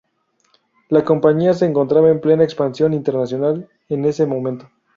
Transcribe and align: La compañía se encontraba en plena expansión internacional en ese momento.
La 0.89 1.05
compañía 1.05 1.53
se 1.53 1.67
encontraba 1.67 2.09
en 2.09 2.21
plena 2.21 2.43
expansión 2.43 2.95
internacional 2.95 3.69
en 3.87 4.05
ese 4.05 4.25
momento. 4.25 4.67